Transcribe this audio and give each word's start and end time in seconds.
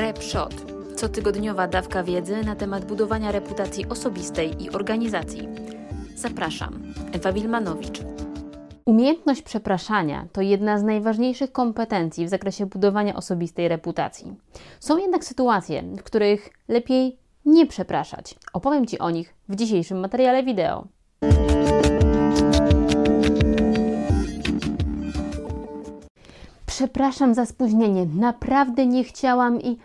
RepShot. 0.00 0.54
Cotygodniowa 0.96 1.66
dawka 1.68 2.02
wiedzy 2.02 2.44
na 2.44 2.56
temat 2.56 2.84
budowania 2.84 3.32
reputacji 3.32 3.86
osobistej 3.88 4.62
i 4.62 4.70
organizacji. 4.70 5.48
Zapraszam, 6.16 6.82
Ewa 7.12 7.32
Wilmanowicz. 7.32 8.00
Umiejętność 8.84 9.42
przepraszania 9.42 10.26
to 10.32 10.40
jedna 10.40 10.78
z 10.78 10.82
najważniejszych 10.82 11.52
kompetencji 11.52 12.26
w 12.26 12.28
zakresie 12.28 12.66
budowania 12.66 13.16
osobistej 13.16 13.68
reputacji. 13.68 14.34
Są 14.80 14.98
jednak 14.98 15.24
sytuacje, 15.24 15.82
w 15.82 16.02
których 16.02 16.50
lepiej 16.68 17.18
nie 17.44 17.66
przepraszać. 17.66 18.34
Opowiem 18.52 18.86
Ci 18.86 18.98
o 18.98 19.10
nich 19.10 19.34
w 19.48 19.56
dzisiejszym 19.56 19.98
materiale 19.98 20.42
wideo. 20.42 20.86
Przepraszam 26.66 27.34
za 27.34 27.46
spóźnienie, 27.46 28.06
naprawdę 28.06 28.86
nie 28.86 29.04
chciałam 29.04 29.60
i 29.60 29.78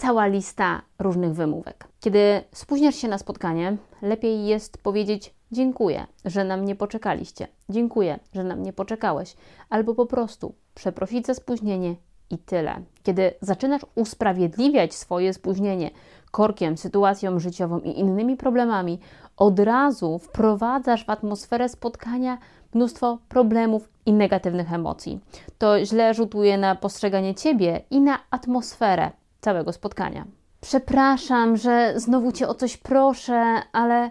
cała 0.00 0.26
lista 0.26 0.82
różnych 0.98 1.34
wymówek. 1.34 1.88
Kiedy 2.00 2.42
spóźniasz 2.52 2.94
się 2.94 3.08
na 3.08 3.18
spotkanie, 3.18 3.76
lepiej 4.02 4.46
jest 4.46 4.78
powiedzieć 4.78 5.34
dziękuję, 5.52 6.06
że 6.24 6.44
na 6.44 6.56
mnie 6.56 6.76
poczekaliście, 6.76 7.48
dziękuję, 7.68 8.18
że 8.34 8.44
na 8.44 8.56
mnie 8.56 8.72
poczekałeś, 8.72 9.36
albo 9.70 9.94
po 9.94 10.06
prostu 10.06 10.54
przeprosić 10.74 11.26
za 11.26 11.34
spóźnienie 11.34 11.94
i 12.30 12.38
tyle. 12.38 12.82
Kiedy 13.02 13.34
zaczynasz 13.40 13.82
usprawiedliwiać 13.94 14.94
swoje 14.94 15.34
spóźnienie 15.34 15.90
korkiem, 16.30 16.76
sytuacją 16.76 17.38
życiową 17.38 17.80
i 17.80 17.98
innymi 17.98 18.36
problemami, 18.36 18.98
od 19.36 19.58
razu 19.58 20.18
wprowadzasz 20.18 21.04
w 21.04 21.10
atmosferę 21.10 21.68
spotkania 21.68 22.38
mnóstwo 22.74 23.18
problemów 23.28 23.88
i 24.06 24.12
negatywnych 24.12 24.72
emocji. 24.72 25.20
To 25.58 25.84
źle 25.84 26.14
rzutuje 26.14 26.58
na 26.58 26.74
postrzeganie 26.74 27.34
ciebie 27.34 27.80
i 27.90 28.00
na 28.00 28.18
atmosferę 28.30 29.10
całego 29.40 29.72
spotkania. 29.72 30.24
Przepraszam, 30.60 31.56
że 31.56 31.92
znowu 31.96 32.32
cię 32.32 32.48
o 32.48 32.54
coś 32.54 32.76
proszę, 32.76 33.62
ale 33.72 34.10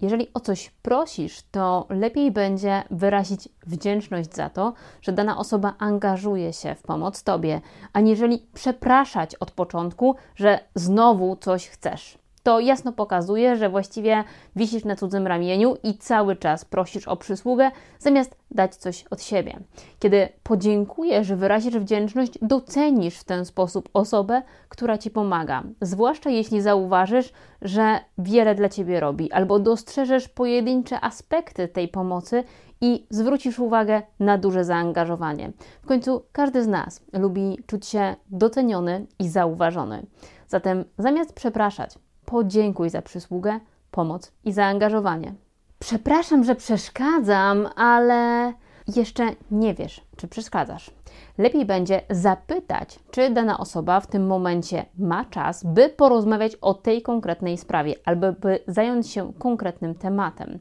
jeżeli 0.00 0.28
o 0.34 0.40
coś 0.40 0.70
prosisz, 0.70 1.42
to 1.50 1.86
lepiej 1.90 2.30
będzie 2.30 2.82
wyrazić 2.90 3.48
wdzięczność 3.66 4.34
za 4.34 4.50
to, 4.50 4.72
że 5.02 5.12
dana 5.12 5.38
osoba 5.38 5.74
angażuje 5.78 6.52
się 6.52 6.74
w 6.74 6.82
pomoc 6.82 7.22
Tobie, 7.22 7.60
aniżeli 7.92 8.46
przepraszać 8.54 9.34
od 9.34 9.50
początku, 9.50 10.16
że 10.36 10.58
znowu 10.74 11.36
coś 11.36 11.68
chcesz 11.68 12.23
to 12.44 12.60
jasno 12.60 12.92
pokazuje, 12.92 13.56
że 13.56 13.68
właściwie 13.68 14.24
wisisz 14.56 14.84
na 14.84 14.96
cudzym 14.96 15.26
ramieniu 15.26 15.76
i 15.82 15.98
cały 15.98 16.36
czas 16.36 16.64
prosisz 16.64 17.08
o 17.08 17.16
przysługę, 17.16 17.70
zamiast 17.98 18.36
dać 18.50 18.76
coś 18.76 19.04
od 19.10 19.22
siebie. 19.22 19.58
Kiedy 19.98 20.28
podziękujesz, 20.42 21.32
wyrazisz 21.32 21.78
wdzięczność, 21.78 22.32
docenisz 22.42 23.18
w 23.18 23.24
ten 23.24 23.44
sposób 23.44 23.88
osobę, 23.92 24.42
która 24.68 24.98
ci 24.98 25.10
pomaga. 25.10 25.62
Zwłaszcza 25.80 26.30
jeśli 26.30 26.60
zauważysz, 26.60 27.32
że 27.62 27.98
wiele 28.18 28.54
dla 28.54 28.68
ciebie 28.68 29.00
robi, 29.00 29.32
albo 29.32 29.58
dostrzeżesz 29.58 30.28
pojedyncze 30.28 31.00
aspekty 31.00 31.68
tej 31.68 31.88
pomocy 31.88 32.44
i 32.80 33.06
zwrócisz 33.10 33.58
uwagę 33.58 34.02
na 34.20 34.38
duże 34.38 34.64
zaangażowanie. 34.64 35.52
W 35.82 35.86
końcu 35.86 36.22
każdy 36.32 36.62
z 36.62 36.68
nas 36.68 37.00
lubi 37.12 37.58
czuć 37.66 37.86
się 37.86 38.16
doceniony 38.30 39.06
i 39.18 39.28
zauważony. 39.28 40.06
Zatem 40.48 40.84
zamiast 40.98 41.32
przepraszać, 41.32 41.98
podziękuj 42.24 42.90
za 42.90 43.02
przysługę, 43.02 43.60
pomoc 43.90 44.32
i 44.44 44.52
zaangażowanie. 44.52 45.34
Przepraszam, 45.78 46.44
że 46.44 46.54
przeszkadzam, 46.54 47.68
ale 47.76 48.52
jeszcze 48.96 49.26
nie 49.50 49.74
wiesz, 49.74 50.00
czy 50.16 50.28
przeszkadzasz. 50.28 50.90
Lepiej 51.38 51.66
będzie 51.66 52.00
zapytać, 52.10 52.98
czy 53.10 53.30
dana 53.30 53.58
osoba 53.58 54.00
w 54.00 54.06
tym 54.06 54.26
momencie 54.26 54.86
ma 54.98 55.24
czas, 55.24 55.64
by 55.64 55.88
porozmawiać 55.88 56.56
o 56.56 56.74
tej 56.74 57.02
konkretnej 57.02 57.58
sprawie 57.58 57.94
albo 58.04 58.32
by 58.32 58.58
zająć 58.66 59.10
się 59.10 59.32
konkretnym 59.38 59.94
tematem. 59.94 60.58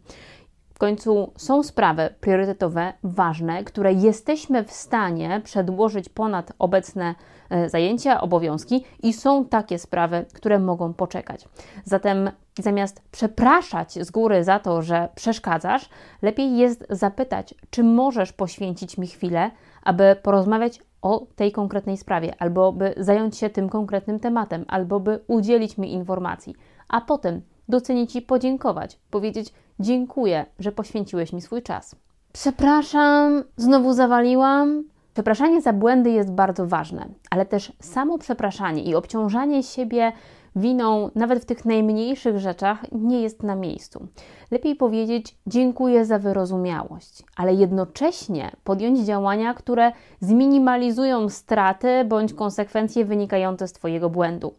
Końcu 0.84 1.32
są 1.38 1.64
sprawy 1.64 2.10
priorytetowe, 2.22 2.94
ważne, 3.04 3.64
które 3.64 3.94
jesteśmy 3.94 4.64
w 4.64 4.72
stanie 4.72 5.42
przedłożyć 5.44 6.10
ponad 6.10 6.54
obecne 6.60 7.16
e, 7.50 7.70
zajęcia, 7.70 8.22
obowiązki 8.22 8.84
i 9.04 9.14
są 9.14 9.46
takie 9.46 9.80
sprawy, 9.80 10.26
które 10.34 10.60
mogą 10.60 10.94
poczekać. 10.94 11.48
Zatem 11.84 12.32
zamiast 12.60 13.02
przepraszać 13.12 13.94
z 13.94 14.12
góry 14.12 14.44
za 14.44 14.60
to, 14.60 14.82
że 14.82 15.10
przeszkadzasz, 15.16 15.90
lepiej 16.22 16.58
jest 16.58 16.86
zapytać, 16.90 17.56
czy 17.70 17.84
możesz 17.84 18.34
poświęcić 18.34 18.98
mi 18.98 19.08
chwilę, 19.08 19.52
aby 19.84 20.16
porozmawiać 20.24 20.80
o 21.02 21.26
tej 21.36 21.52
konkretnej 21.52 21.98
sprawie, 21.98 22.34
albo 22.40 22.72
by 22.72 22.94
zająć 22.98 23.38
się 23.38 23.50
tym 23.50 23.70
konkretnym 23.70 24.20
tematem, 24.20 24.66
albo 24.68 25.00
by 25.00 25.20
udzielić 25.28 25.78
mi 25.78 25.94
informacji, 25.94 26.56
a 26.90 27.02
potem 27.02 27.42
docenić 27.70 28.16
i 28.16 28.22
podziękować, 28.22 29.00
powiedzieć 29.12 29.54
dziękuję, 29.80 30.46
że 30.60 30.72
poświęciłeś 30.72 31.34
mi 31.34 31.42
swój 31.42 31.62
czas. 31.62 31.96
Przepraszam, 32.34 33.44
znowu 33.58 33.94
zawaliłam. 33.94 34.84
Przepraszanie 35.14 35.62
za 35.62 35.74
błędy 35.74 36.12
jest 36.12 36.32
bardzo 36.32 36.68
ważne, 36.68 37.10
ale 37.30 37.46
też 37.46 37.72
samo 37.80 38.18
przepraszanie 38.18 38.84
i 38.84 38.96
obciążanie 38.96 39.64
siebie 39.64 40.12
winą 40.56 41.10
nawet 41.16 41.44
w 41.44 41.46
tych 41.46 41.66
najmniejszych 41.66 42.40
rzeczach 42.40 42.86
nie 42.92 43.22
jest 43.22 43.44
na 43.44 43.56
miejscu. 43.56 44.08
Lepiej 44.54 44.76
powiedzieć 44.76 45.38
dziękuję 45.48 46.06
za 46.06 46.20
wyrozumiałość, 46.20 47.24
ale 47.36 47.54
jednocześnie 47.54 48.52
podjąć 48.64 49.00
działania, 49.00 49.54
które 49.54 49.92
zminimalizują 50.20 51.30
straty 51.30 52.06
bądź 52.06 52.34
konsekwencje 52.34 53.06
wynikające 53.06 53.68
z 53.68 53.74
Twojego 53.74 54.10
błędu. 54.10 54.54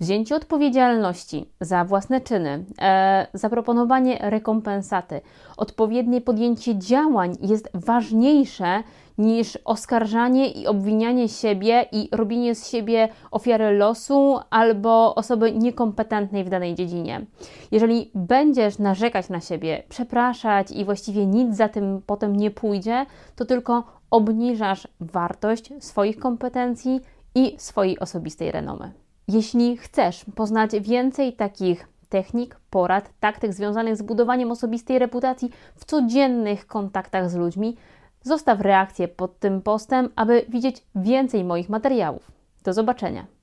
Wzięcie 0.00 0.36
odpowiedzialności 0.36 1.50
za 1.60 1.84
własne 1.84 2.20
czyny, 2.20 2.64
e, 2.80 3.26
zaproponowanie 3.34 4.18
rekompensaty, 4.20 5.20
odpowiednie 5.56 6.20
podjęcie 6.20 6.78
działań 6.78 7.36
jest 7.40 7.70
ważniejsze 7.74 8.82
niż 9.20 9.58
oskarżanie 9.64 10.50
i 10.50 10.66
obwinianie 10.66 11.28
siebie 11.28 11.86
i 11.92 12.08
robienie 12.12 12.54
z 12.54 12.68
siebie 12.68 13.08
ofiary 13.30 13.78
losu 13.78 14.38
albo 14.50 15.14
osoby 15.14 15.52
niekompetentnej 15.52 16.44
w 16.44 16.48
danej 16.48 16.74
dziedzinie. 16.74 17.26
Jeżeli 17.70 18.10
będziesz 18.14 18.78
narzekać 18.78 19.28
siebie, 19.40 19.82
przepraszać 19.88 20.70
i 20.70 20.84
właściwie 20.84 21.26
nic 21.26 21.56
za 21.56 21.68
tym 21.68 22.02
potem 22.06 22.36
nie 22.36 22.50
pójdzie, 22.50 23.06
to 23.36 23.44
tylko 23.44 23.84
obniżasz 24.10 24.88
wartość 25.00 25.72
swoich 25.80 26.18
kompetencji 26.18 27.00
i 27.34 27.54
swojej 27.58 27.98
osobistej 27.98 28.52
renomy. 28.52 28.92
Jeśli 29.28 29.76
chcesz 29.76 30.24
poznać 30.34 30.70
więcej 30.80 31.32
takich 31.32 31.88
technik, 32.08 32.60
porad, 32.70 33.10
taktyk 33.20 33.52
związanych 33.52 33.96
z 33.96 34.02
budowaniem 34.02 34.50
osobistej 34.50 34.98
reputacji 34.98 35.50
w 35.76 35.84
codziennych 35.84 36.66
kontaktach 36.66 37.30
z 37.30 37.34
ludźmi, 37.34 37.76
zostaw 38.22 38.60
reakcję 38.60 39.08
pod 39.08 39.38
tym 39.38 39.62
postem, 39.62 40.08
aby 40.16 40.44
widzieć 40.48 40.82
więcej 40.94 41.44
moich 41.44 41.68
materiałów. 41.68 42.30
Do 42.64 42.72
zobaczenia. 42.72 43.39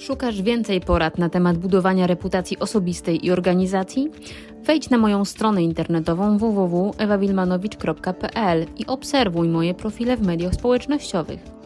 Szukasz 0.00 0.42
więcej 0.42 0.80
porad 0.80 1.18
na 1.18 1.28
temat 1.28 1.58
budowania 1.58 2.06
reputacji 2.06 2.58
osobistej 2.58 3.26
i 3.26 3.30
organizacji? 3.30 4.10
Wejdź 4.64 4.90
na 4.90 4.98
moją 4.98 5.24
stronę 5.24 5.62
internetową 5.62 6.38
www.ewawilmanowicz.pl 6.38 8.66
i 8.78 8.86
obserwuj 8.86 9.48
moje 9.48 9.74
profile 9.74 10.16
w 10.16 10.26
mediach 10.26 10.54
społecznościowych. 10.54 11.59